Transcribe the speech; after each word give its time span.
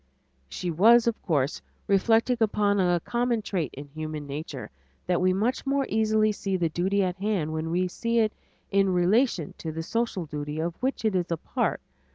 She 0.49 0.71
was, 0.71 1.05
of 1.05 1.21
course, 1.21 1.61
reflecting 1.85 2.37
upon 2.39 2.79
a 2.79 2.99
common 3.05 3.43
trait 3.43 3.69
in 3.75 3.85
human 3.89 4.25
nature, 4.25 4.71
that 5.05 5.21
we 5.21 5.31
much 5.31 5.63
more 5.63 5.85
easily 5.89 6.31
see 6.31 6.57
the 6.57 6.69
duty 6.69 7.03
at 7.03 7.17
hand 7.17 7.53
when 7.53 7.69
we 7.69 7.87
see 7.87 8.17
it 8.17 8.33
in 8.71 8.89
relation 8.89 9.53
to 9.59 9.71
the 9.71 9.83
social 9.83 10.25
duty 10.25 10.59
of 10.59 10.73
which 10.81 11.05
it 11.05 11.15
is 11.15 11.29
a 11.29 11.37
part. 11.37 11.81